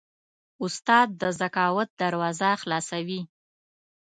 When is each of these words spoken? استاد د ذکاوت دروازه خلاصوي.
استاد 0.65 1.07
د 1.21 1.23
ذکاوت 1.41 1.89
دروازه 2.01 2.49
خلاصوي. 2.61 3.21